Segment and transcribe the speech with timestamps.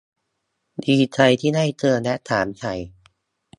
[0.83, 2.73] ดีใจที่ได้เจอ และถามไถ่